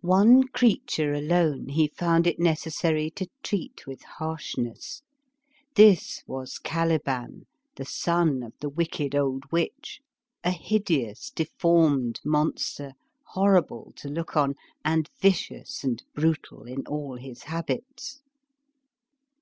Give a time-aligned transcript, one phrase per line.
[0.00, 5.02] One creature alone he found it necessary to treat with harshness:
[5.74, 10.00] this was Caliban, the son of the wicked old witch,
[10.42, 12.92] a hideous, deformed monster,
[13.34, 18.22] horrible to look on, and vicious and brutal in all his habits.